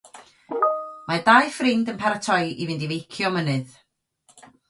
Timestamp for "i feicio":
2.87-3.33